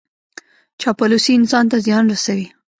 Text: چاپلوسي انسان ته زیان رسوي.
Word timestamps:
چاپلوسي 0.81 1.31
انسان 1.39 1.65
ته 1.71 1.77
زیان 1.85 2.03
رسوي. 2.13 2.47